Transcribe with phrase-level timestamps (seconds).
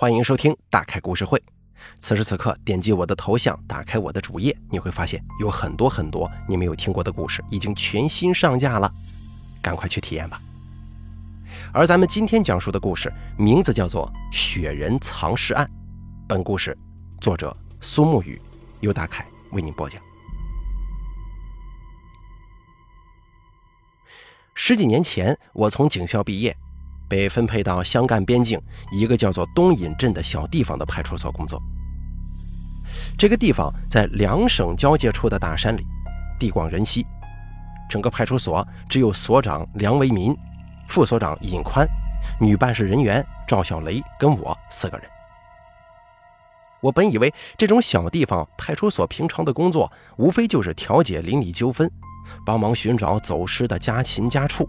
[0.00, 1.38] 欢迎收听《大开故事会》。
[1.98, 8.90] 此时此刻，点击我的头像，打开我的主页，你会发现有很多很多你没有听过的故事已经全新上架了，
[9.60, 10.40] 赶快去体验吧。
[11.70, 15.66] 而咱们今天讲述的故事名字叫做《雪人藏尸案》，
[16.26, 16.74] 本故事
[17.20, 18.40] 作者苏沐雨，
[18.80, 20.00] 由大凯为您播讲。
[24.54, 26.56] 十几年前，我从警校毕业。
[27.10, 28.58] 被分配到湘赣边境
[28.92, 31.60] 一个叫做东引镇的小地方的派出所工作。
[33.18, 35.84] 这个地方在两省交界处的大山里，
[36.38, 37.04] 地广人稀。
[37.88, 40.32] 整个派出所只有所长梁维民、
[40.86, 41.84] 副所长尹宽、
[42.40, 45.10] 女办事人员赵小雷跟我四个人。
[46.80, 51.90] 我本以为这种小地方派出所平常的工作无非就是调解邻里纠纷，
[52.46, 54.68] 帮忙寻找走失的家禽家畜，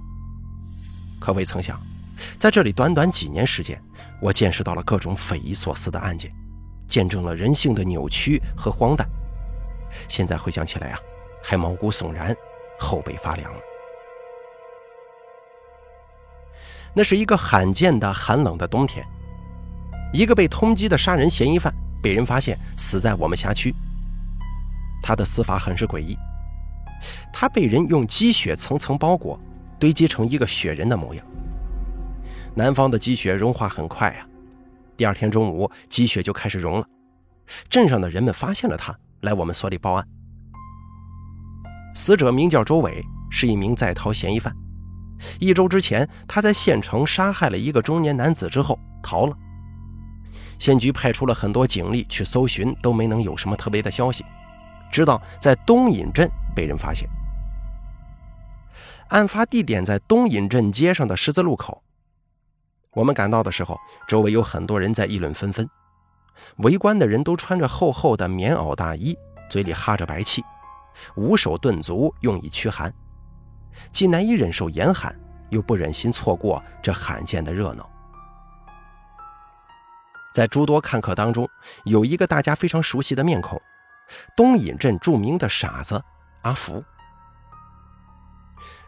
[1.20, 1.80] 可未曾想。
[2.38, 3.82] 在这里短短几年时间，
[4.22, 6.32] 我见识到了各种匪夷所思的案件，
[6.88, 9.08] 见证了人性的扭曲和荒诞。
[10.08, 11.00] 现在回想起来啊，
[11.44, 12.36] 还毛骨悚然，
[12.80, 13.52] 后背发凉。
[16.94, 19.06] 那是一个罕见的寒冷的冬天，
[20.14, 23.74] 一个被通缉的杀人嫌疑犯被人发现死在我们辖区。
[25.02, 26.18] 他的死法很是诡异，
[27.32, 29.40] 他被人用积雪层层包裹，
[29.80, 31.26] 堆积成一个雪人的模样。
[32.54, 34.28] 南方的积雪融化很快啊，
[34.98, 36.86] 第二天中午积雪就开始融了。
[37.70, 40.06] 镇上的人们发现了他，来我们所里报案。
[41.96, 44.54] 死者名叫周伟，是一名在逃嫌疑犯。
[45.40, 49.38] 一周之前，他在县城杀害了一个中年男子之后逃了。
[50.60, 54.26] 县局派出了很多警力去搜寻，都没能有什么特别的消息。
[54.92, 57.10] 直到在东引镇被人发现。
[59.08, 61.82] 案发地点在东引镇街上的十字路口。
[62.94, 65.68] 我们赶到的时候，周围有很多人在议论纷纷。
[66.58, 69.18] 围观的人都穿着厚厚的棉袄大衣，
[69.50, 70.44] 嘴里哈着白气，
[71.16, 72.94] 捂手顿足，用以驱寒，
[73.92, 75.18] 既难以忍受严寒，
[75.50, 77.90] 又不忍心错过这罕见的热闹。
[80.34, 81.48] 在诸多看客当中，
[81.86, 83.62] 有一个大家非常熟悉的面孔——
[84.36, 86.02] 东引镇著名的傻子
[86.42, 86.84] 阿福。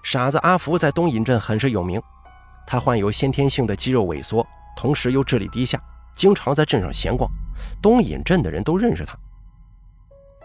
[0.03, 2.01] 傻子阿福在东引镇很是有名。
[2.65, 5.81] 他患有先天性的肌肉萎缩，同时又智力低下，
[6.15, 7.29] 经常在镇上闲逛。
[7.81, 9.17] 东引镇的人都认识他。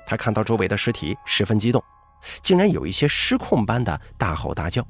[0.07, 1.83] 他看到周围的尸体，十分激动，
[2.43, 4.87] 竟然有一些失控般的大吼大叫。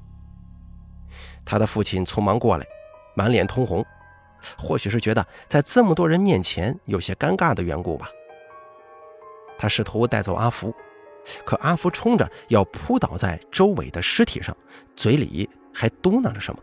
[1.45, 2.67] 他的父亲匆忙过来，
[3.15, 3.85] 满脸通红，
[4.57, 8.09] 或许是觉得在这么多人面前有些尴尬的缘故吧。
[9.59, 10.75] 他试图带走阿福，
[11.45, 14.57] 可阿福冲着要扑倒在周伟的尸体上，
[14.95, 16.61] 嘴里还嘟囔着什么。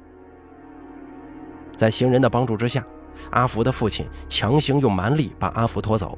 [1.75, 2.85] 在行人的帮助之下，
[3.31, 6.17] 阿福的父亲强行用蛮力把阿福拖走，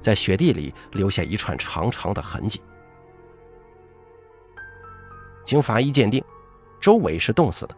[0.00, 2.60] 在雪地里留下一串长长的痕迹。
[5.44, 6.24] 经法医鉴定，
[6.80, 7.76] 周伟是冻死的，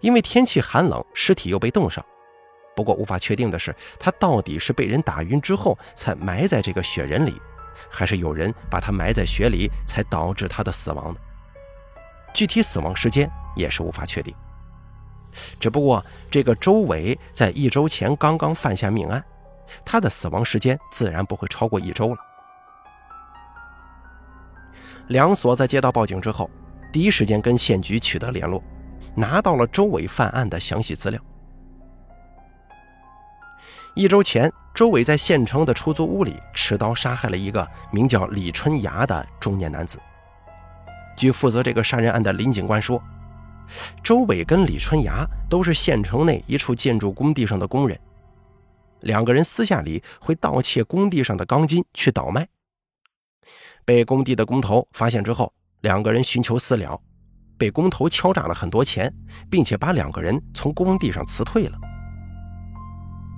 [0.00, 2.04] 因为天气寒冷，尸体又被冻上。
[2.74, 7.40] 不过无法确定的是，他到底是被人打晕之后才埋在这个雪人里，
[7.90, 11.20] 还是有人把他埋在雪里才导致他的死亡呢？
[12.34, 14.34] 具体死亡时间也是无法确定。
[15.58, 19.24] 只不过，这个周伟在一周前刚刚犯下命案，
[19.84, 22.16] 他的死亡时间自然不会超过一周了。
[25.08, 26.50] 两所在接到报警之后，
[26.92, 28.62] 第一时间跟县局取得联络，
[29.14, 31.20] 拿到了周伟犯案的详细资料。
[33.94, 39.98] 一周前，周伟在县城的出租屋里持刀杀害了一个名叫李春芽的中年男子。
[41.16, 43.02] 据负责这个杀人案的林警官说。
[44.02, 47.98] 周伟跟李春芽都是县城内一处建筑工地上的工人，
[49.00, 52.46] 两个人私下里会盗窃工地上的钢筋去倒卖。
[53.84, 57.00] 被工地的工头发现之后，两个人寻求私了，
[57.56, 59.12] 被工头敲诈了很多钱，
[59.50, 61.78] 并且把两个人从工地上辞退了。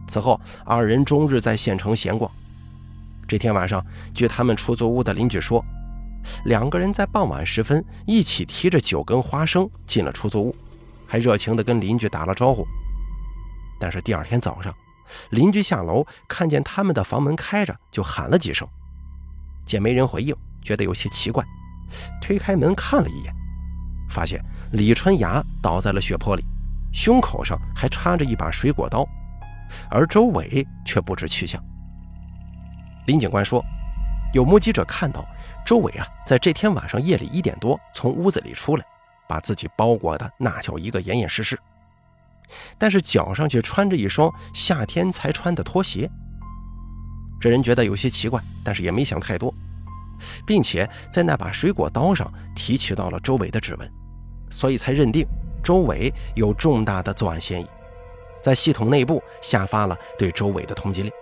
[0.08, 2.30] 此后，二人终日在县城闲逛。
[3.26, 3.84] 这天晚上，
[4.14, 5.64] 据他们出租屋的邻居说。
[6.44, 10.56] 两个人在傍晚时分一起提着酒跟花生进了出租屋，
[11.06, 12.66] 还热情地跟邻居打了招呼。
[13.80, 14.74] 但是第二天早上，
[15.30, 18.66] 邻居下楼看见他们的房门开着，就喊了几声，
[19.66, 21.44] 见没人回应，觉得有些奇怪，
[22.20, 23.34] 推开门看了一眼，
[24.08, 24.42] 发现
[24.72, 26.44] 李春芽倒在了血泊里，
[26.92, 29.06] 胸口上还插着一把水果刀，
[29.90, 31.62] 而周伟却不知去向。
[33.06, 33.64] 林警官说。
[34.32, 35.24] 有目击者看到
[35.64, 38.84] 周伟啊，在这天晚上夜里一点多从屋子里出来，
[39.26, 41.58] 把自己包裹的那叫一个严严实实。
[42.78, 46.08] 但是脚上却穿着一双夏天才穿的拖鞋。
[47.40, 49.52] 这人觉得有些奇怪，但是也没想太多，
[50.46, 53.90] 并且在那把水果刀上提取到了周伟的指纹，
[54.50, 55.26] 所以才认定
[55.62, 57.66] 周伟有重大的作案嫌疑，
[58.42, 61.12] 在系统内部下发了对周伟的通缉令。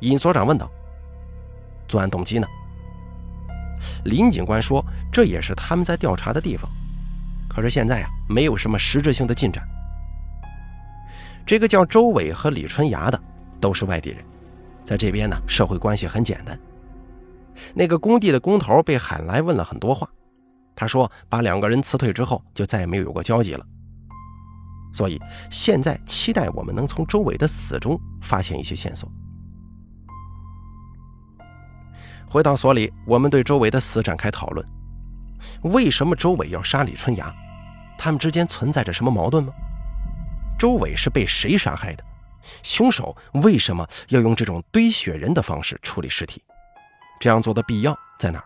[0.00, 0.70] 尹所长问道
[1.88, 2.46] ：“作案动机呢？”
[4.04, 6.70] 林警官说：“这也是他们在调查的地方，
[7.48, 9.62] 可是现在啊，没有什么实质性的进展。”
[11.46, 13.20] 这个叫周伟和李春芽的。
[13.58, 14.22] 都是外地人，
[14.84, 16.56] 在这边呢，社会关系很简单。
[17.74, 20.06] 那个工地的工头被喊来问了很多话，
[20.76, 23.66] 他说把两个人辞退之后，就再也没有有过交集了。
[24.92, 25.18] 所以
[25.50, 29.10] 现在期待我们能从周伟的死中发现一些线索。
[32.28, 34.66] 回到所里，我们对周伟的死展开讨论：
[35.62, 37.34] 为什么周伟要杀李春芽？
[37.96, 39.52] 他们之间存在着什么矛盾吗？
[40.58, 42.04] 周伟是被谁杀害的？
[42.62, 46.42] 凶手为什么要用这种堆雪人的方式处理尸体？
[47.18, 48.44] 这样做的必要在哪儿？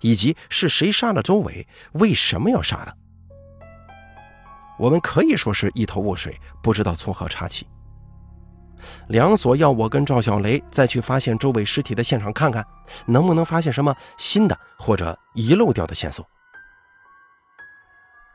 [0.00, 1.66] 以及是谁杀了周伟？
[1.92, 2.94] 为什么要杀他？
[4.78, 7.66] 我们可以说是一头雾水，不知道从何查起。
[9.08, 12.64] 梁所要我跟赵小雷再去发现周围尸体的现场看看，
[13.06, 16.26] 能不能发现什么新的或者遗漏掉的线索。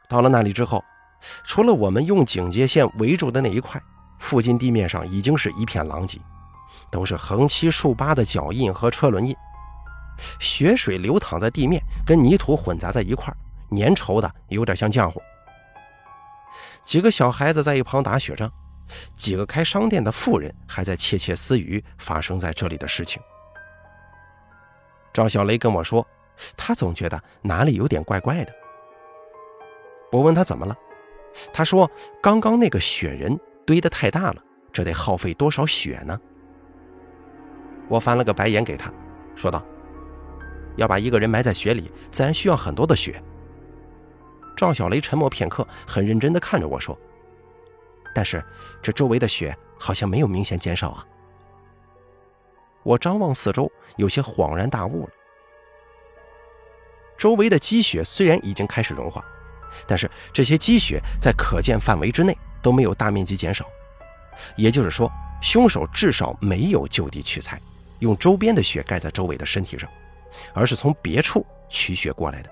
[0.08, 0.84] 到了那里之后，
[1.44, 3.82] 除了我们用警戒线围住的那一块。
[4.22, 6.20] 附近地面上已经是一片狼藉，
[6.92, 9.34] 都是横七竖八的脚印和车轮印，
[10.42, 13.34] 血水流淌在地面，跟泥土混杂在一块
[13.72, 15.22] 粘稠的有点像浆糊。
[16.84, 18.52] 几个小孩子在一旁打雪仗，
[19.14, 23.22] 几个开商店的妇人还在窃窃私语发生在这里的事情。
[25.14, 26.06] 赵小雷跟我说，
[26.56, 28.54] 他总觉得哪里有点怪怪的。
[30.12, 30.76] 我问他怎么了，
[31.54, 31.90] 他说
[32.22, 33.40] 刚刚那个雪人。
[33.66, 34.44] 堆得太大了，
[34.74, 36.20] 这得耗费多少雪呢？
[37.88, 38.92] 我翻了个白眼给他，
[39.36, 39.64] 说道
[40.76, 43.22] ：“要把一个人埋在雪里，自然需要很多的雪。”
[44.58, 47.00] 赵小雷沉默片刻，很认真地看着我说
[48.14, 48.44] ：“但是
[48.82, 51.06] 这周围的雪好像没有明显减少啊。”
[52.84, 55.14] 我张望四周，有些恍然大悟了。
[57.18, 59.24] 周围的积雪虽然已经开始融化，
[59.88, 62.38] 但是这些积雪在可见范围之内。
[62.62, 63.66] 都没有大面积减少，
[64.58, 65.10] 也就是说，
[65.42, 67.58] 凶手至少没有就地取材，
[68.00, 69.90] 用周边的雪盖在周围的身体上，
[70.54, 72.52] 而是从别处取血过来的。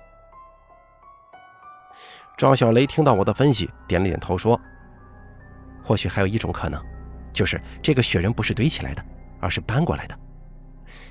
[2.37, 4.57] 赵小雷听到我的分析，点了点头，说
[5.87, 6.83] ：“或许还有一种可能，
[7.31, 9.01] 就是这个雪人不是堆起来的，
[9.39, 10.19] 而是搬过来的。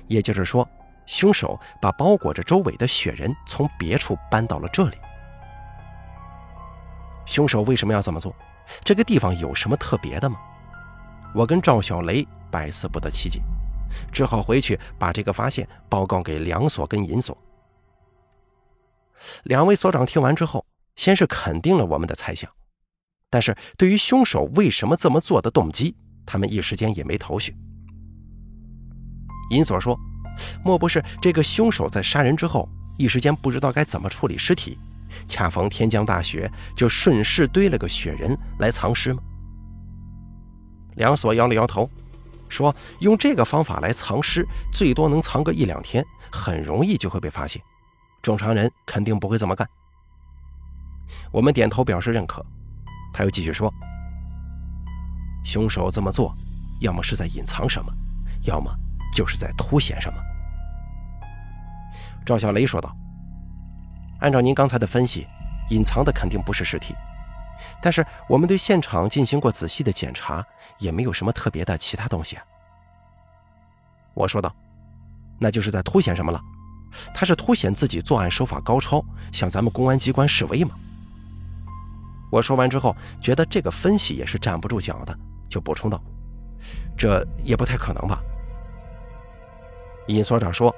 [0.05, 0.69] 也就是说，
[1.07, 4.97] 凶手把包裹着周伟的雪人从别处搬到了这里。
[7.25, 8.31] 凶手为什么要这么做？”
[8.85, 10.37] 这个地方有什么特别的吗？
[11.33, 13.41] 我跟赵小雷百思不得其解，
[14.11, 17.35] 只好回去把这个发现报告给梁所跟尹所。
[19.43, 20.63] 两位所长听完之后，
[20.95, 22.51] 先是肯定了我们的猜想，
[23.29, 25.95] 但是对于凶手为什么这么做的动机，
[26.25, 27.55] 他们一时间也没头绪。
[29.49, 29.97] 银锁说
[30.63, 34.77] ：“莫不是这个凶手在杀人之后，一时间不知道该怎么处理尸体？”
[35.27, 39.21] 恰逢天降大雪，就顺势堆了个雪人来藏尸吗？
[40.95, 41.89] 梁所摇了摇头，
[42.49, 47.61] 说：“用这个方法来藏尸，最多能藏个一两天，很容易就会被发现。
[48.21, 49.67] 正常人肯定不会这么干。”
[51.31, 52.45] 我们点头表示认可。
[53.13, 53.73] 他又继续说
[55.43, 56.33] ：“凶手这么做，
[56.81, 57.91] 要么是在隐藏什么，
[58.43, 58.71] 要么
[59.15, 60.19] 就是在凸显什么。”
[62.25, 62.95] 赵小雷说道。
[64.19, 65.27] 按照您刚才的分析，
[65.69, 66.95] 隐藏的肯定不是尸体，
[67.79, 70.43] 但是我们对现场进行过仔细的检查，
[70.79, 72.35] 也没有什么特别的其他东西。
[74.15, 74.51] 我说道
[75.37, 76.41] ：“那就是在凸显什么了？
[77.13, 80.71] 他是凸显自己作案手法高超，向咱们公安机关示威吗？”
[82.29, 85.17] 我说完之后，觉得这个分析也是站不住脚的，
[85.49, 86.01] 就补充道
[86.97, 88.21] ：“这也不太可能吧？”
[90.07, 90.73] 尹所长说：“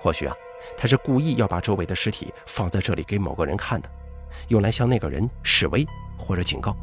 [0.00, 0.34] 或许啊。”
[0.76, 3.88] 他是故意要把周围的尸体放在这里给某个人看的，
[4.48, 5.86] 用来向那个人示威
[6.18, 6.76] 或者警告。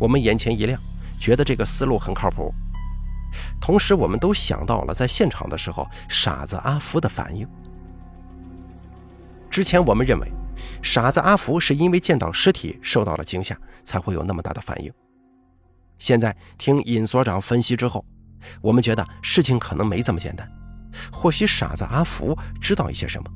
[0.00, 0.80] 我们眼前一亮，
[1.20, 2.52] 觉得这个思路很靠谱。
[3.60, 7.46] 同时，我们都想到了在现场的时候傻子阿福的反应。
[9.50, 10.32] 之前我们认为，
[10.82, 14.92] 傻子阿福是因为见到尸体受到了惊吓，才会有那么大的反应。
[15.98, 18.04] 现在听尹所长分析之后，
[18.60, 20.50] 我们觉得事情可能没这么简单。
[21.12, 23.30] 或许傻子阿福知道一些什么。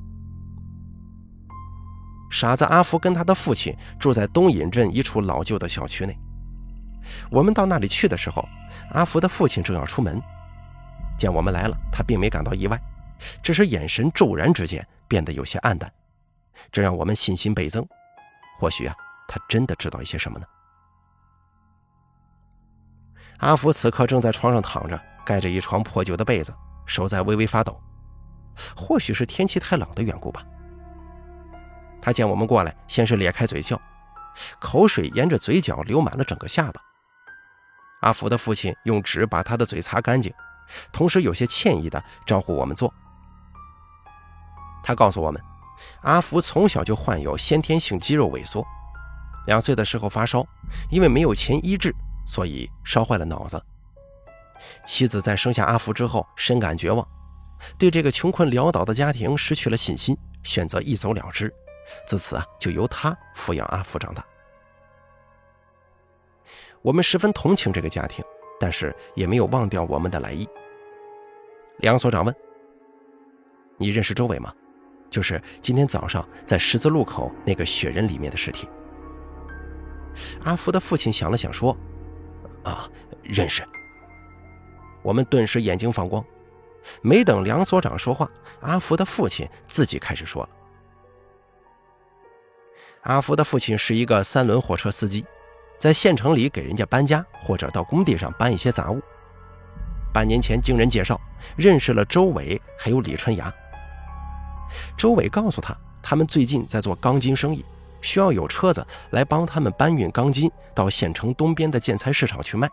[2.31, 6.19] 傻子阿福跟他的父亲住在东引镇一处老旧的小区内。
[7.31, 8.47] 我们到那里去的时候，
[8.91, 10.21] 阿福的父亲正要出门，
[11.17, 12.79] 见我们来了，他并没感到意外，
[13.43, 15.91] 只是眼神骤然之间变得有些暗淡，
[16.71, 17.87] 这让我们信心倍增。
[18.59, 18.95] 或许啊，
[19.29, 20.47] 他真的知道一些什么呢？
[23.39, 26.55] 阿福此刻正在床上躺着，盖着一床破旧的被子，
[26.87, 27.79] 手在微微发抖，
[28.75, 30.43] 或许是天气太冷的缘故吧。
[32.01, 33.79] 他见我们过来，先是咧开嘴笑，
[34.59, 36.81] 口水沿着嘴角流满了整个下巴。
[38.01, 40.33] 阿福的父亲用纸把他的嘴擦干净，
[40.93, 42.93] 同时有些歉意地招呼我们坐。
[44.83, 45.43] 他告诉我们，
[46.03, 48.65] 阿福从小就患有先天性肌肉萎缩，
[49.47, 50.47] 两岁的时候发烧，
[50.91, 51.95] 因为没有钱医治，
[52.27, 53.63] 所以烧坏了脑子。
[54.87, 57.07] 妻子在生下阿福之后深感绝望，
[57.79, 61.53] 对这个穷困潦倒的家庭失去了信心，选择一走了之。
[62.07, 64.25] 自此啊，就由他抚养阿福长大。
[66.83, 68.25] 我们十分同情这个家庭，
[68.59, 70.49] 但是也没有忘掉我们的来意。
[71.79, 72.35] 梁所长问
[73.77, 74.53] ：“你认识周伟吗？
[75.11, 78.69] 就是今天早上在十字路口那个雪人里面的尸体。”
[80.45, 81.77] 阿福的父亲想了想说
[82.65, 82.89] ：“啊，
[83.23, 83.63] 认识。”
[85.03, 86.25] 我们顿时眼睛放光。
[87.03, 90.49] 没等梁所长说话，阿福的父亲自己开始说了。
[93.03, 95.27] 阿福的父亲是一个三轮货车司机，
[95.79, 99.01] 在县城里给人家搬家或者到工地上搬一些杂物。
[100.13, 101.21] 半年前经人介绍
[101.57, 103.53] 认识了周伟还有李春芽。
[104.97, 107.65] 周伟告诉他，他们最近在做钢筋生意，
[108.01, 112.69] 需要有车子来帮他们搬运钢筋到县城东边的建材市场去卖。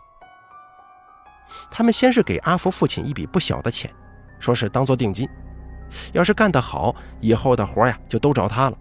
[1.70, 3.90] 他们先是给阿福父亲一笔不小的钱，
[4.38, 5.28] 说是当做定金，
[6.12, 8.78] 要是干得好，以后的活呀就都找他了。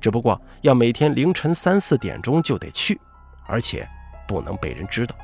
[0.00, 3.00] 只不过要每天凌晨三四点钟就得去，
[3.46, 3.88] 而且
[4.26, 5.14] 不能被人知道。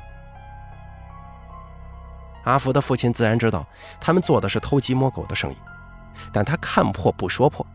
[2.45, 3.67] 阿福的父亲自然知道
[3.99, 5.57] 他们做的是偷鸡摸狗的生意，
[6.31, 7.65] 但他看破不说破，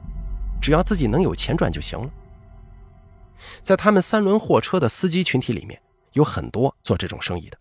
[0.60, 2.10] 只要自己能有钱赚就行了。
[3.62, 5.80] 在他们三轮货车的司机群体里面，
[6.12, 7.58] 有很多做这种生意的，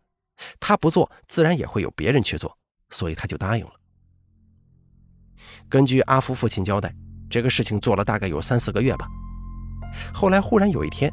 [0.59, 2.57] 他不做，自然也会有别人去做，
[2.89, 3.71] 所以他就答应了。
[5.67, 6.93] 根据阿福父亲交代，
[7.29, 9.07] 这个事情做了大概有三四个月吧。
[10.13, 11.11] 后来忽然有一天，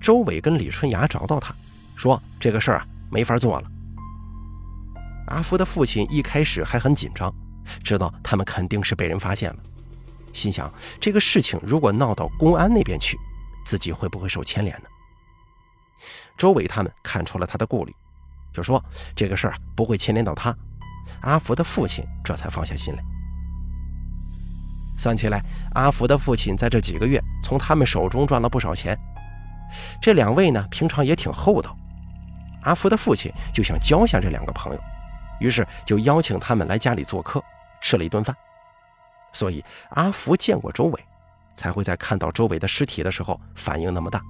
[0.00, 1.54] 周伟跟李春芽找到他，
[1.96, 3.70] 说这个事儿啊没法做了。
[5.28, 7.32] 阿福的父亲一开始还很紧张，
[7.82, 9.56] 知道他们肯定是被人发现了，
[10.32, 13.18] 心想这个事情如果闹到公安那边去，
[13.64, 14.88] 自己会不会受牵连呢？
[16.36, 17.94] 周伟他们看出了他的顾虑，
[18.52, 18.82] 就说
[19.14, 20.56] 这个事儿不会牵连到他。
[21.22, 23.02] 阿福的父亲这才放下心来。
[24.96, 25.42] 算起来，
[25.74, 28.98] 阿福的父亲在这几个月从他们手中赚了不少钱。
[30.00, 31.76] 这两位呢，平常也挺厚道。
[32.62, 34.80] 阿福的父亲就想交下这两个朋友，
[35.40, 37.42] 于是就邀请他们来家里做客，
[37.80, 38.36] 吃了一顿饭。
[39.32, 41.04] 所以阿福见过周伟，
[41.54, 44.22] 才会在看到周伟的尸体的时候反应那么大。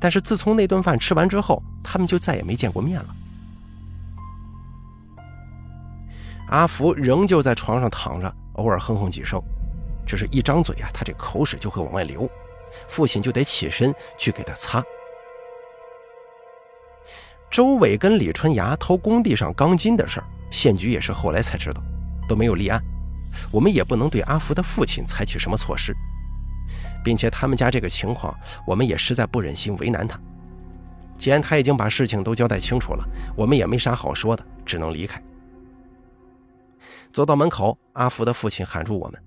[0.00, 3.08] 但是自从那顿饭吃完之后，他们就再也没见过面了。
[6.48, 8.32] 阿福仍旧在床上躺着。
[8.54, 9.38] 偶尔哼哼几声，
[10.06, 12.26] 只是一张嘴啊，他这口水就会往外流，
[12.88, 14.82] 父亲就得起身去给他擦。
[17.50, 21.82] 周伟跟李春芽偷工地上钢筋的事儿，县局也是后来才知道，
[22.28, 22.82] 都没有立案。
[23.52, 25.94] 我们也不能对阿福的父亲采取什么措施，
[27.04, 28.34] 并且他们家这个情况，
[28.66, 30.18] 我们也实在不忍心为难他。
[31.18, 33.04] 既然他已经把事情都交代清楚了，
[33.36, 35.22] 我们也没啥好说的，只能离开。
[37.12, 39.22] 走到门口，阿福的父亲喊住我们。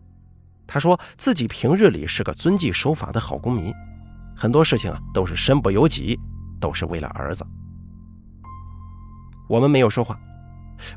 [0.68, 3.74] 他说自己平日里是个遵纪守法的好公民，
[4.36, 6.20] 很多事情啊都是身不由己，
[6.60, 7.44] 都是为了儿子。
[9.48, 10.20] 我们没有说话，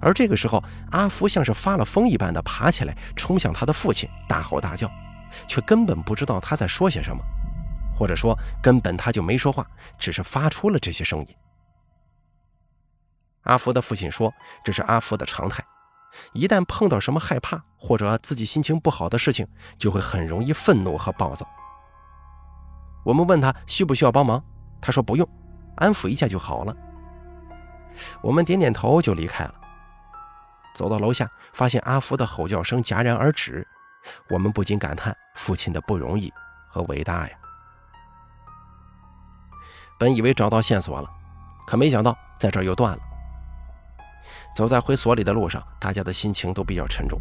[0.00, 4.90] 而这个时候，阿福像是发了疯一般的爬起来，冲向他的父亲，大吼大叫，
[5.46, 7.22] 却根本不知道他在说些什么，
[7.94, 9.66] 或者说根本他就没说话，
[9.98, 11.28] 只是发出了这些声音。
[13.42, 14.32] 阿福的父亲说
[14.64, 15.64] ：“这是阿福的常态。”
[16.34, 19.48] 一旦碰到什么害怕或者自己心情不好的事情，
[19.78, 21.46] 就会很容易愤怒和暴躁。
[23.04, 24.44] 我们问他需不需要帮忙，
[24.80, 25.28] 他说不用，
[25.76, 26.76] 安抚一下就好了。
[28.20, 29.54] 我们点点头就离开了。
[30.74, 33.66] 走到楼下，发现阿福的吼叫声戛然而止，
[34.30, 36.32] 我们不禁感叹父亲的不容易
[36.68, 37.36] 和伟大呀。
[39.98, 41.08] 本以为找到线索了，
[41.66, 43.02] 可没想到在这儿又断了。
[44.54, 47.20] 走在回所里的路上，大家的心情都比较沉重。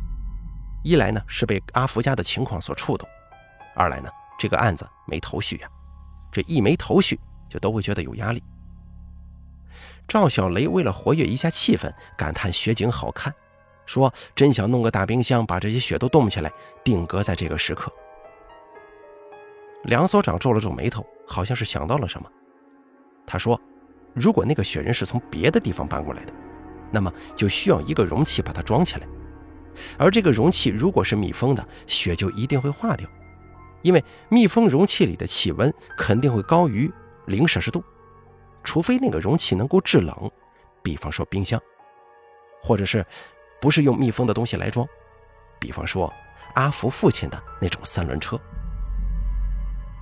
[0.84, 3.08] 一来呢是被阿福家的情况所触动，
[3.76, 5.70] 二来呢这个案子没头绪呀。
[6.32, 8.44] 这一没头绪，就都会觉得有压力。
[10.12, 13.34] 赵小雷为了活跃一下气氛，感叹雪景好看，
[13.86, 16.52] 说：“真想弄个大冰箱，把这些雪都冻起来，
[16.84, 17.90] 定格在这个时刻。”
[19.86, 22.30] 梁所长皱了皱眉头，好像是想到了什么。
[23.26, 23.58] 他说
[24.14, 26.34] ：“如果那个雪人是从别的地方搬过来的，
[26.92, 29.08] 那么就需要一个容器把它装起来。
[29.98, 33.08] 而这个容器如果是密封的，雪就一定会化掉，
[33.82, 36.92] 因为密封容器里的气温肯定会高于
[37.28, 37.82] 零摄氏度，
[38.64, 40.32] 除非那个容器能够制冷，
[40.84, 41.62] 比方说冰箱，
[42.62, 43.06] 或者是
[43.60, 44.88] 不是用密封的东西来装，
[45.60, 46.12] 比方说
[46.56, 48.40] 阿福父亲的那种三轮车。”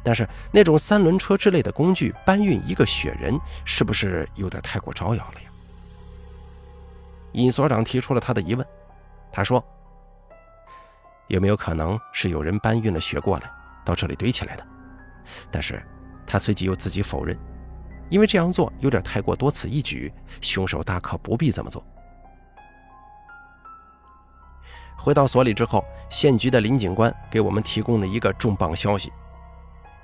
[0.01, 5.49] 但是那种三轮车之类的工具搬运一个雪人，是不是有点太过招摇了呀？
[7.33, 8.65] 尹所长提出了他的疑问，
[9.31, 9.63] 他说
[11.27, 13.51] ：“有没有可能是有人搬运了雪过来，
[13.85, 14.65] 到这里堆起来的？”
[15.51, 15.85] 但是，
[16.25, 17.37] 他随即又自己否认，
[18.09, 20.11] 因为这样做有点太过多此一举，
[20.41, 21.83] 凶手大可不必这么做。
[24.97, 29.11] 回到所里之后，县局的林警官给我们提供了一个重磅消息。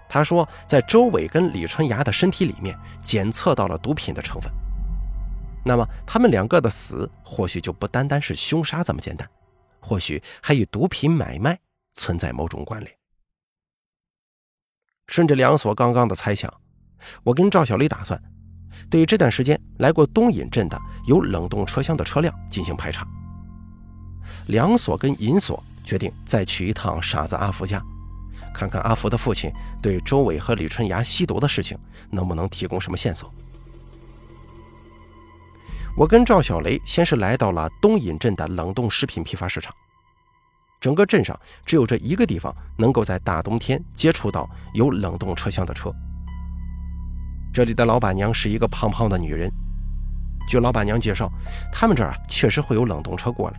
[0.07, 4.50] 他说，在周伟跟李春芽的身体里面检测到了毒品的成分。
[5.65, 9.27] 那么，他们两个的死或许就不单单是凶杀这么简单，
[9.81, 11.59] 或许还与毒品买卖
[11.95, 12.95] 存在某种关联。
[15.07, 16.53] 顺着梁所刚刚的猜想，
[17.24, 18.22] 我跟赵小丽打算
[18.90, 23.08] 对这段时间来过东引镇的有冷冻车厢的车辆进行排查。
[24.48, 27.82] 梁所跟尹所决定再去一趟傻子阿福家。
[28.54, 31.78] 看看阿福的父亲对周伟和李春芽吸毒的事情
[32.10, 33.34] 能不能提供什么线索。
[35.98, 39.74] 我跟赵小雷先是来到了东引镇的冷冻食品批发市场。
[40.80, 45.94] 整个镇上只有这一个地方能够在大冬天接触到有冷冻车厢的车。
[47.55, 49.50] 这里的老板娘是一个胖胖的女人。
[50.45, 51.31] 据老板娘介绍，
[51.71, 53.57] 他们这儿啊确实会有冷冻车过来，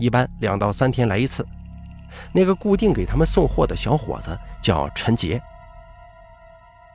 [0.00, 1.46] 一般两到三天来一次。
[2.32, 5.40] 那个固定给他们送货的小伙子叫陈杰，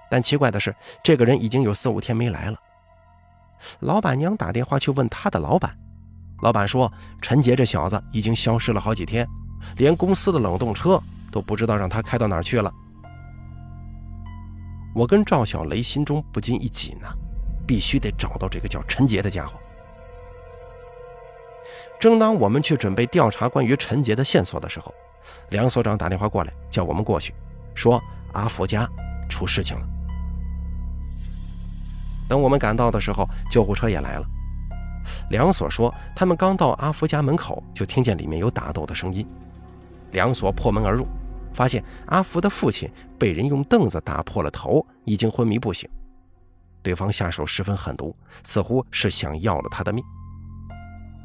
[0.10, 2.58] 但奇怪的是，这个人已经有四五天没来了。
[3.80, 5.74] 老板娘打电话去问他的老板，
[6.42, 9.26] 老板说陈杰这小子已经消失了好几天，
[9.78, 12.70] 连公司的冷冻车都不知道让他开到哪儿去了。
[14.94, 17.08] 我跟赵小雷心中不禁一紧呐，
[17.66, 19.58] 必须得找到这个叫陈杰的家伙。
[22.00, 24.94] 正当我们去准备调查关于陈杰的线索的时候，
[25.50, 27.34] 梁所长打电话过来，叫我们过去，
[27.74, 28.02] 说
[28.34, 28.90] 阿福家
[29.30, 29.88] 出事情了。
[32.28, 34.26] 等我们赶到的时候，救护车也来了。
[35.30, 39.26] 梁所说，他们刚到阿福家门口，就听见里面有打斗的声音。
[40.12, 41.06] 梁所破门而入，
[41.54, 45.90] 发现阿福的父亲被人用凳子打破了头，已经昏迷不醒。
[46.82, 50.04] 对方下手十分狠毒，似乎是想要了他的命。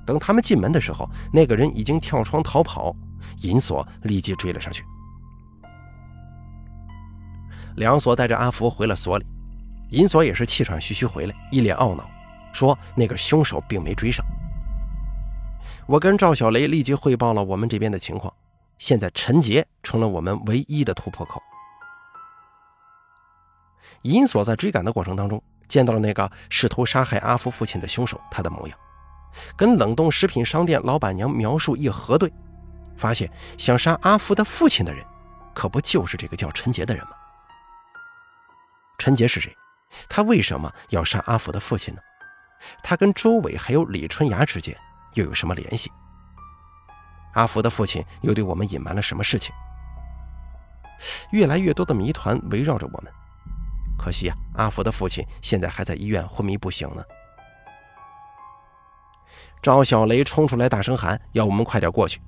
[0.06, 2.94] 等他们进门的时候，那个人已经跳窗逃跑，
[3.42, 4.84] 银锁立即追了上去。
[7.76, 9.26] 梁锁带着阿福回了所里，
[9.90, 12.08] 银锁也是气喘吁吁回来，一脸懊恼，
[12.52, 14.24] 说那个凶手并没追上。
[15.86, 18.32] 我跟赵小雷立即汇报了我们这边的情况，
[18.78, 21.42] 现在陈杰成了我们唯一的突破口。
[24.02, 28.78] 银锁在追赶的过程当中，见到了那个试图杀害阿福父亲的凶手，他的模样。
[29.56, 32.32] 跟冷冻食品商店老板娘描述一核对，
[32.96, 35.04] 发现想杀阿福的父亲的人，
[35.54, 37.10] 可不就是这个叫陈杰的人吗？
[38.98, 39.54] 陈杰是谁？
[40.08, 42.00] 他为什么要杀阿福的父亲呢？
[42.82, 44.76] 他跟周伟还有李春芽之间
[45.14, 45.90] 又有什么联系？
[47.37, 49.55] 阿福的父亲又对我们隐瞒了什么事情？
[51.31, 53.12] 越来越多的谜团围绕着我们。
[53.99, 57.05] 可惜啊，阿福的父亲现在还在医院昏迷不醒呢。
[59.61, 62.20] 赵小雷冲出来，大声喊：“要我们快点过去！”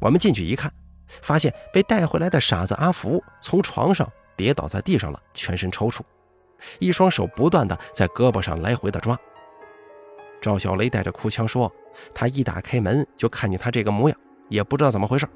[0.00, 0.72] 我们进去一看，
[1.20, 6.00] 发现被带回来的傻子阿福从床上跌倒在地上了，全身抽搐，
[6.78, 9.18] 一双手不断的在胳膊上来回的抓。
[10.40, 11.72] 赵小雷带着哭腔说
[12.14, 14.18] ：“他一打开门就看见他这个模样，
[14.48, 15.26] 也不知道怎么回事。”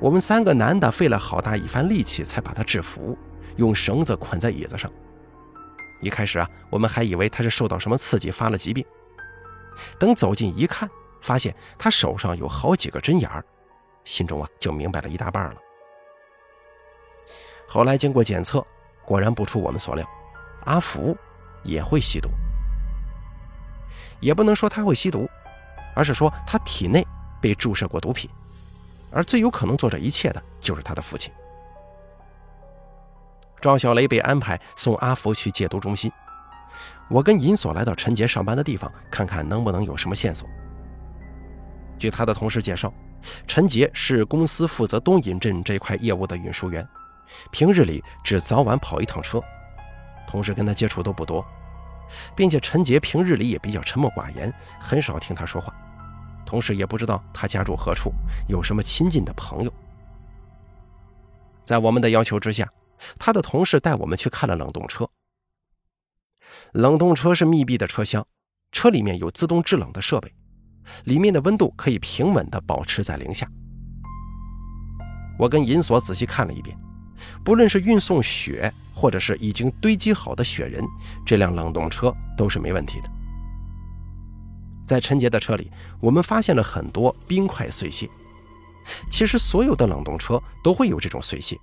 [0.00, 3.18] 我们三个男的费了好大一番力气才把他制服，
[3.56, 4.90] 用绳子捆在椅子上。
[6.00, 8.84] 一开始啊，我们还以为他是受到什么刺激发了疾病。
[9.98, 10.88] 等走近一看，
[11.20, 13.44] 发现他手上有好几个针眼儿，
[14.04, 15.56] 心中啊就明白了一大半了。
[17.66, 18.64] 后来经过检测，
[19.04, 20.08] 果然不出我们所料，
[20.64, 21.16] 阿福
[21.64, 22.28] 也会吸毒。
[24.20, 25.28] 也不能说他会吸毒，
[25.94, 27.06] 而是说他体内
[27.40, 28.28] 被注射过毒品。
[29.10, 31.32] 而最有可能做这一切的就是他的父亲。
[33.60, 36.12] 赵小雷被安排送阿福去戒毒中心，
[37.08, 40.48] 我跟银锁来到陈杰上班的地方，看看能不能有什么线索。
[41.98, 42.92] 据他的同事介绍，
[43.46, 46.86] 陈杰是公司负责东引镇这块业务的运输员，
[47.50, 49.42] 平日里只早晚跑一趟车，
[50.28, 51.44] 同事跟他接触都不多，
[52.34, 55.72] 并且陈杰平日里也比较沉默寡言，很少听他说话。
[56.46, 58.12] 同时也不知道他家住何处，
[58.48, 59.72] 有什么亲近的朋友。
[61.62, 62.66] 在我们的要求之下，
[63.18, 65.08] 他的同事带我们去看了冷冻车。
[66.72, 68.26] 冷冻车是密闭的车厢，
[68.72, 70.34] 车里面有自动制冷的设备，
[71.04, 73.46] 里面的温度可以平稳地保持在零下。
[75.38, 76.76] 我跟银锁仔细看了一遍，
[77.44, 80.82] 不论是运送雪，或者是已经堆积好的雪人，
[81.24, 83.08] 这辆冷冻车都是没问题的。
[84.84, 88.10] 在陈杰的车里，我们发现了很多冰块碎屑。
[89.08, 91.56] 其实，所有的冷冻车都会有这种碎屑，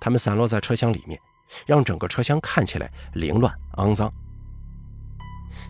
[0.00, 1.20] 它们散落在车厢里面，
[1.66, 4.10] 让整个车厢看起来凌乱肮脏。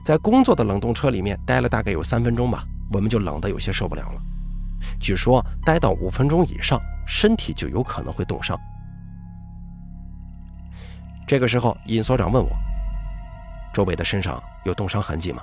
[0.05, 4.23] 在工作的冷冻车里面待了大概有三分钟吧，我们就冷得有些受不了了。
[5.01, 8.57] 据说，待到五分钟以上，身体就有可能会冻伤。
[11.27, 12.51] 这个时候，尹所长问我
[13.75, 15.43] ：“周伟的身上有冻伤痕迹吗？”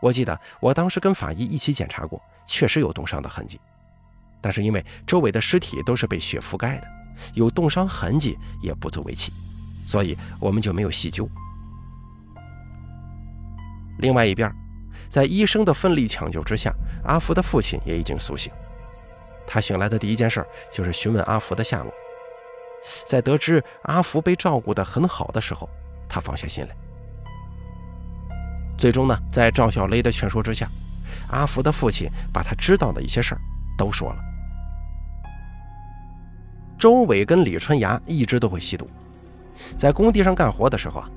[0.00, 3.60] 我记得我当时跟法医一起检查过，确实有冻伤的痕迹，
[4.40, 6.86] 但是因为周伟的尸体都是被雪覆盖的，
[7.34, 9.32] 有冻伤痕迹也不足为奇，
[9.86, 11.28] 所以我们就没有细究。
[13.98, 14.50] 另外一边，
[15.08, 18.50] 在医生的奋力抢救之下，阿福的父亲也已经苏醒。
[19.46, 21.92] 他醒来的第一件事就是询问阿福的下落，
[23.04, 25.68] 在得知阿福被照顾得很好的时候，
[26.08, 26.74] 他放下心来。
[28.78, 30.68] 最终呢，在赵小雷的劝说之下，
[31.28, 33.40] 阿福的父亲把他知道的一些事儿
[33.78, 34.16] 都说了。
[36.78, 38.90] 周伟跟李春芽一直都会吸毒，
[39.76, 41.08] 在工地上干活的时候啊，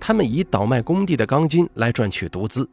[0.00, 2.68] 他们以倒卖工地的钢筋来赚取毒资。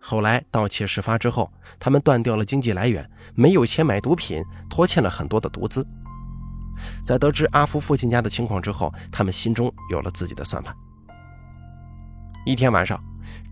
[0.00, 5.86] 后来盗窃事发之后，他们断掉了经济来源，没有钱买毒品，拖欠了很多的毒资。
[7.04, 10.74] 在得知阿福父亲家的情况之后，他们心中有了自己的算盘。
[12.44, 13.02] 一天晚上。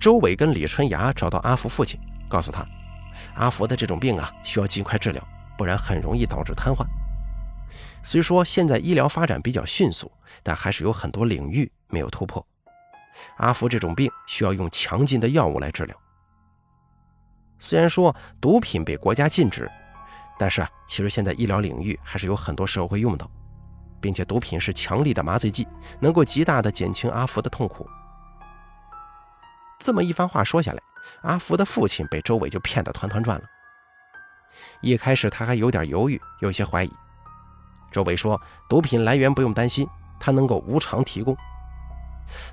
[0.01, 2.67] 周伟跟李春芽找到阿福父亲，告诉他，
[3.35, 5.23] 阿福的这种病啊，需要尽快治疗，
[5.57, 6.85] 不然很容易导致瘫痪。
[8.03, 10.11] 虽说现在医疗发展比较迅速，
[10.43, 12.45] 但还是有很多领域没有突破。
[13.37, 15.97] 阿福这种病需要用强劲的药物来治疗。
[17.59, 19.71] 虽然说毒品被国家禁止，
[20.39, 23.29] 但是啊，其实现在医疗领域还是有很多时候会用到，
[24.01, 25.67] 并且毒品是强力的麻醉剂，
[26.01, 27.89] 能够极大的减轻阿福的痛苦。
[29.81, 30.83] 这么一番话说下来，
[31.23, 33.45] 阿福的父亲被周伟就骗得团团转了。
[34.81, 36.93] 一开始他还有点犹豫，有些怀疑。
[37.91, 39.89] 周伟说：“毒品来源不用担心，
[40.21, 41.37] 他能够无偿提供。”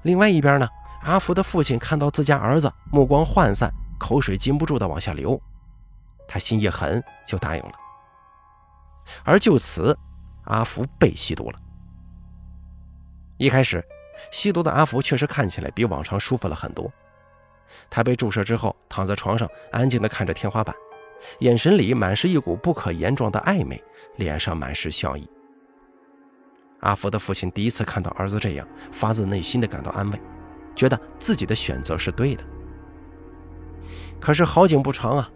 [0.04, 0.68] 另外一边呢，
[1.04, 5.40] 阿福的父亲看到自家儿子目光涣散，口水禁不住的往下流，
[6.28, 7.72] 他心一狠，就答应了。
[9.24, 9.98] 而就此，
[10.46, 11.60] 阿福被吸毒了。
[13.38, 13.84] 一开始，
[14.32, 16.92] 吸毒的阿福确实看起来比往常舒服了很多。
[17.90, 20.76] 他被注射之后，躺在床上，安静地看着天花板，
[21.40, 23.84] 眼神里满是一股不可言状的暧昧，
[24.16, 25.30] 脸上满是笑意。
[26.82, 30.22] 阿福的父亲第一次看到儿子这样，发自内心的感到安慰，
[30.76, 32.44] 觉得自己的选择是对的。
[34.20, 35.30] 可是好景不长啊，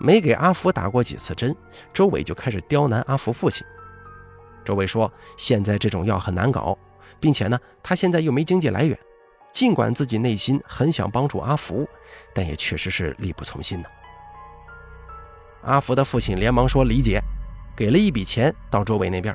[0.00, 1.54] 没给阿福打过几次针，
[1.92, 3.64] 周伟就开始刁难阿福父亲。
[4.64, 6.76] 周伟说：“现在这种药很难搞，
[7.20, 8.98] 并且呢，他现在又没经济来源。”
[9.52, 11.86] 尽管自己内心很想帮助阿福，
[12.32, 13.88] 但也确实是力不从心呢。
[15.62, 17.20] 阿福的父亲连忙说理解，
[17.76, 19.34] 给了一笔钱到周伟那边。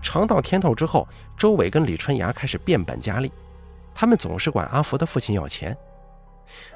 [0.00, 3.32] 尝到甜头之后，周伟跟李春芽开始变本加厉，
[3.94, 5.76] 他们总是管阿福的父亲要钱。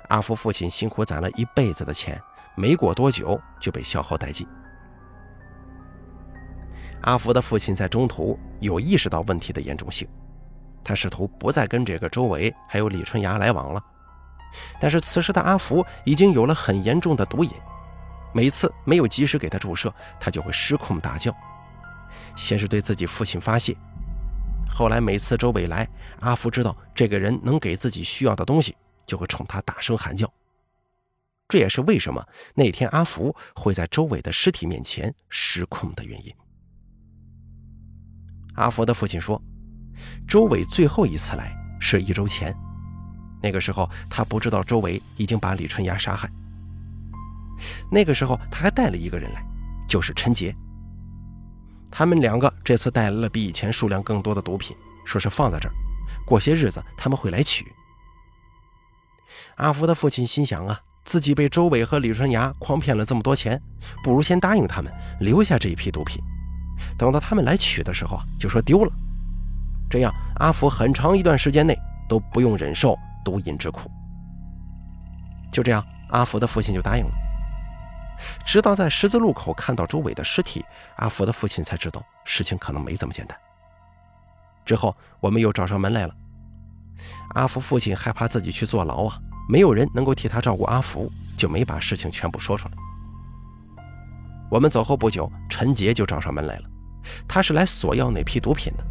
[0.09, 2.21] 阿福父亲辛苦攒了一辈子的钱，
[2.55, 4.47] 没过多久就被消耗殆尽。
[7.03, 10.07] 阿福的父亲在中途有意识到问题的严重性。
[10.85, 13.83] 他试图不再跟这个周伟还有李春芽来往了，
[14.81, 17.51] 但是此时的阿福已经有了很严重的毒瘾，
[18.35, 21.35] 每次没有及时给他注射，他就会失控大叫。
[22.35, 23.77] 先是对自己父亲发泄，
[24.69, 25.89] 后来每次周伟来，
[26.21, 28.77] 阿福知道这个人能给自己需要的东西，
[29.07, 30.33] 就会冲他大声喊叫。
[31.49, 36.35] 这也是为什么那天阿福会在周伟的尸体面前失控的原因。
[38.55, 39.41] 阿福的父亲说。
[40.27, 42.53] 周伟最后一次来是一周前，
[43.43, 46.29] 那个时候他不知道周伟已经把李春芽杀害。
[47.91, 49.45] 那个时候他还带了一个人来，
[49.87, 50.57] 就是陈杰。
[51.91, 55.75] 他们两个这次带来了比以前数量更多的毒品，说是放在这儿，
[56.27, 57.71] 过些日子他们会来取。
[59.57, 63.61] 阿福的父亲心想啊，自己被周伟和李春芽诓骗了这么多钱，
[64.03, 66.23] 不如先答应他们留下这一批毒品，
[66.99, 68.93] 等到他们来取的时候啊，就说丢了，
[69.91, 71.77] 这样阿福很长一段时间内
[72.09, 73.91] 都不用忍受毒瘾之苦。
[75.53, 77.13] 就这样，阿福的父亲就答应了。
[78.47, 80.65] 直到在十字路口看到周伟的尸体，
[80.97, 83.37] 阿福的父亲才知道事情可能没这么简单。
[84.65, 86.15] 之后，我们又找上门来了。
[87.35, 89.19] 阿福父亲害怕自己去坐牢啊，
[89.49, 92.75] 没有人能够替他照顾阿福，就没把事情全部说出来。
[94.51, 96.65] 我们走后不久，陈杰就找上门来了，
[97.27, 98.85] 他是来索要那批毒品的。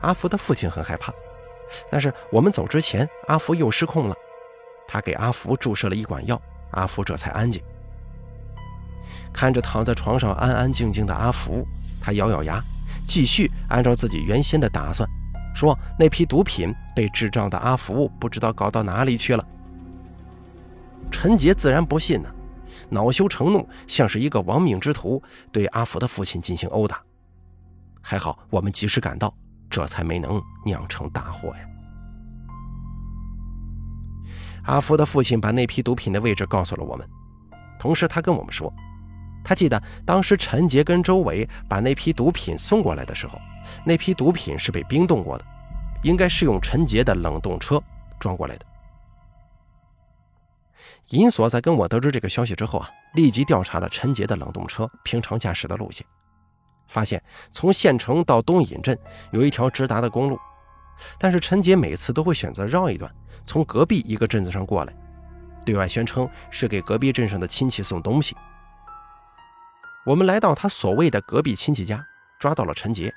[0.00, 1.12] 阿福的父亲很害怕，
[1.88, 4.16] 但是我们走之前，阿福又失控了，
[4.88, 6.40] 他给阿福注射了一管药，
[6.72, 7.62] 阿福这才安静。
[9.32, 11.64] 看着躺在床上安安静静的阿福，
[12.00, 12.60] 他咬咬牙，
[13.06, 15.08] 继续按照自己原先的打算，
[15.54, 19.46] 说那批毒品被智障的阿福不知道搞到哪里去了。
[21.10, 22.28] 陈杰自然不信呢，
[22.88, 27.02] 恼羞成怒，像是一个亡命之徒，对阿福的父亲进行殴打。
[28.00, 29.32] 还好我们及时赶到，
[29.68, 31.68] 这才没能酿成大祸呀。
[34.64, 37.08] 阿福的父亲把那批毒品的位置告诉了我们，
[37.78, 38.72] 同时他跟我们说。
[39.44, 43.36] 他记得当时陈杰跟周伟把那批毒品送过来的时候，
[43.84, 45.44] 那批毒品是被冰冻过的，
[46.02, 47.82] 应该是用陈杰的冷冻车
[48.20, 48.66] 装过来的。
[51.08, 56.06] 银锁在跟我得知这个消息之后啊，立即调查了陈杰的冷冻车平常驾驶的路线，
[56.88, 58.98] 发现从县城到东引镇
[59.30, 60.38] 有一条直达的公路，
[61.18, 63.12] 但是陈杰每次都会选择绕一段，
[63.44, 64.94] 从隔壁一个镇子上过来，
[65.66, 68.34] 对外宣称是给隔壁镇上的亲戚送东西。
[70.04, 72.04] 我们来到他所谓的隔壁亲戚家，
[72.38, 73.12] 抓到了陈杰，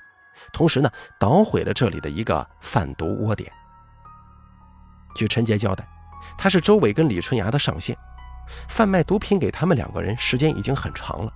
[0.52, 3.50] 同时呢，捣毁了这里的一个贩毒窝点。
[5.14, 5.86] 据陈杰交代，
[6.36, 7.96] 他是周伟跟李春芽的上线，
[8.68, 11.32] 贩卖毒品给他们两个人时间已经很长了。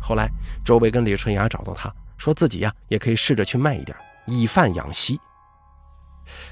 [0.00, 0.28] 后来，
[0.64, 5.18] 周伟跟李春芽找到他，说自己呀也可以试着去卖一点，以贩养吸。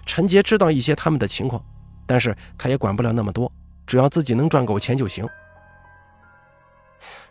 [0.07, 1.62] 陈杰知道一些他们的情况，
[2.07, 3.52] 但是他也管不了那么多，
[3.87, 5.28] 只要自己能赚够钱就行。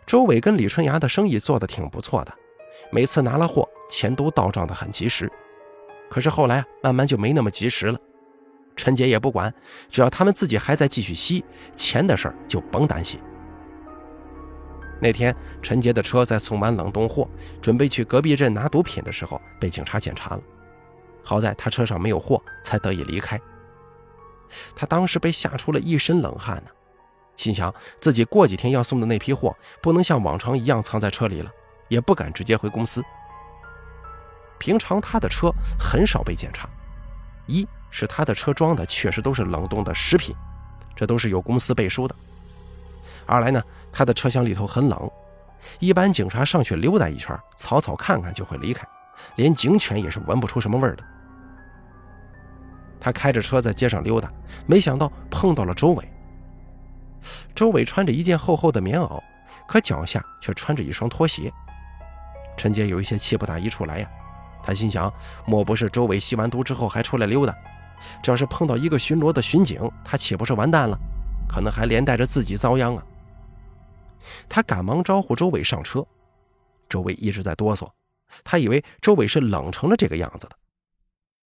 [0.06, 2.32] 周伟跟李春芽的生意做得挺不错的，
[2.90, 5.30] 每次拿了货，钱都到账的很及时。
[6.10, 7.98] 可是后来，慢慢就没那么及时了。
[8.76, 9.52] 陈杰也不管，
[9.90, 11.44] 只要他们自己还在继续吸
[11.76, 13.20] 钱的事儿，就甭担心。
[15.00, 17.28] 那天，陈杰的车在送完冷冻货，
[17.60, 20.42] 准备去隔壁镇拿毒品的时候，被警察检查了。
[21.22, 23.40] 好在他车上没有货，才得以离开。
[24.74, 26.70] 他当时被吓出了一身冷汗呢。
[27.36, 31.50] 心想自己过几天要送的那批货不能像往常一样藏在车里了，
[31.88, 33.02] 也不敢直接回公司。
[34.58, 36.68] 平常他的车很少被检查，
[37.46, 40.34] 一是他的车装的确实都是冷冻的食品，
[40.96, 42.14] 这都是有公司背书的；
[43.26, 45.10] 二来呢，他的车厢里头很冷，
[45.80, 48.86] 一般警察上去溜达一圈，草草看看就会离开，
[49.36, 51.04] 连警犬也是闻不出什么味儿的。
[52.98, 54.32] 他开着车在街上溜达，
[54.66, 56.10] 没想到碰到了周伟。
[57.54, 59.22] 周伟穿着一件厚厚的棉袄，
[59.68, 61.52] 可脚下却穿着一双拖鞋。
[62.56, 64.08] 陈杰有一些气不打一处来呀，
[64.62, 65.12] 他心想：
[65.46, 67.54] 莫不是周伟吸完毒之后还出来溜达？
[68.22, 70.98] 这要是碰到一个巡逻的巡警，他岂不是完蛋了？
[71.48, 73.04] 可能还连带着自己遭殃啊！
[74.48, 76.04] 他赶忙招呼周伟上车。
[76.88, 77.90] 周伟一直在哆嗦，
[78.42, 80.56] 他以为周伟是冷成了这个样子的。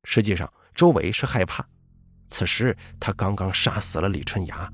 [0.04, 1.65] 实际上，周伟是害怕。
[2.28, 4.72] 此时他刚刚杀死了李春芽。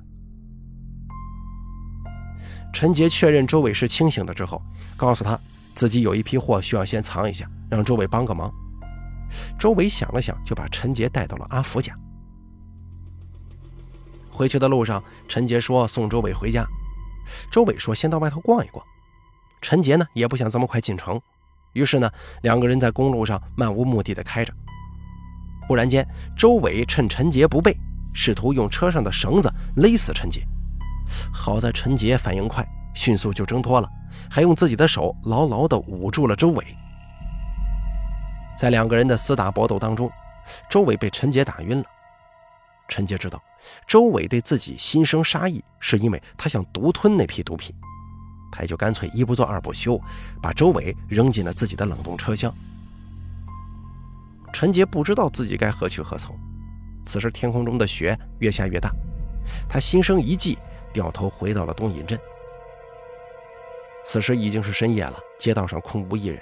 [2.74, 4.62] 陈杰确认周伟是清醒的之后，
[4.96, 5.40] 告诉他
[5.76, 8.52] 自己有一批货需要先藏一下，让周伟帮个忙。
[9.58, 11.98] 周伟想了想，就把陈杰带到了阿福家。
[14.30, 16.66] 回去的路上，陈杰说送周伟回家，
[17.52, 18.86] 周伟说先到外头逛一逛。
[19.62, 21.22] 陈杰呢也不想这么快进城，
[21.74, 22.10] 于是呢
[22.42, 24.54] 两个人在公路上漫无目的的开着。
[25.68, 26.06] 忽然间，
[26.36, 27.78] 周伟趁陈杰不备，
[28.14, 30.42] 试图用车上的绳子勒死陈杰。
[31.32, 33.90] 好在陈杰反应快，迅速就挣脱了，
[34.30, 36.66] 还用自己的手牢牢地捂住了周伟。
[38.58, 40.12] 在两个人的厮打搏斗当中，
[40.70, 41.86] 周伟被陈杰打晕了。
[42.88, 43.42] 陈杰知道
[43.88, 47.74] 周伟对自己心生杀意，是因为他想独吞那批毒品，
[48.52, 50.00] 他也就干脆一不做二不休，
[50.42, 52.54] 把周伟扔进了自己的冷冻车厢。
[54.52, 56.38] 陈杰不知道自己该何去何从，
[57.06, 58.92] 此时天空中的雪越下越大，
[59.70, 60.58] 他心生一计。
[60.94, 62.20] 掉头回到了东引镇。
[64.04, 66.42] 此时已经是深夜了，街道上空无一人。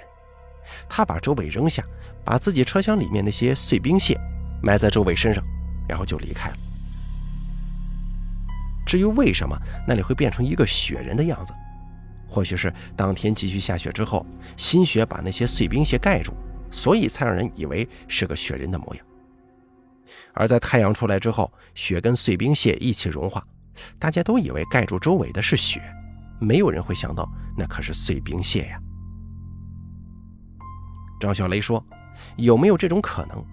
[0.88, 1.84] 他把周伟扔下，
[2.24, 4.18] 把自己车厢里面那些碎冰屑
[4.62, 5.42] 埋在周伟身上，
[5.88, 6.56] 然后就离开了。
[8.86, 11.52] 至于为什么那里会变成一个雪人的样子，
[12.28, 14.24] 或许是当天继续下雪之后，
[14.56, 16.32] 新雪把那些碎冰屑盖住，
[16.70, 19.04] 所以才让人以为是个雪人的模样。
[20.32, 23.44] 而在太阳出来之后，雪跟碎冰屑一起融化，
[23.98, 25.80] 大家都以为盖住周围的是雪，
[26.40, 28.80] 没有人会想到那可是碎冰屑呀。
[31.20, 31.84] 赵小雷说
[32.36, 33.44] ：“有没有这种可能？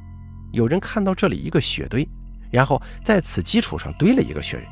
[0.54, 2.08] 有人看到这里一个雪堆，
[2.50, 4.65] 然后在此基础上堆了一个雪人，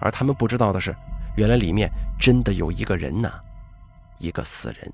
[0.00, 0.92] 而他们不知道的是，
[1.36, 3.30] 原来里面真的有一个人呢，
[4.18, 4.92] 一个死人。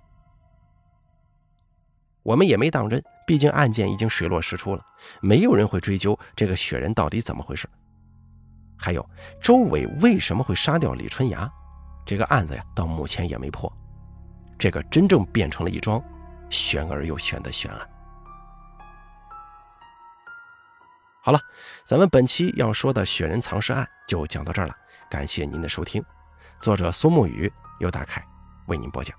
[2.23, 4.85] 我们也没当真，毕竟案件已经水落石出了，
[5.23, 7.67] 没有人会追究这个雪人到底怎么回事。
[8.77, 9.09] 还有
[9.41, 11.51] 周伟为什么会杀掉李春芽，
[12.05, 13.73] 这个案子呀，到目前也没破。
[14.59, 16.03] 这个真正变成了一桩。”
[16.51, 17.91] 悬而又悬的悬案。
[21.21, 21.41] 好了，
[21.85, 24.77] 咱们本期要说的雪人藏尸案就讲到这儿了，
[25.11, 26.05] 感谢您的收听。
[26.61, 28.25] 作者苏沐雨由大凯
[28.67, 29.19] 为您播讲。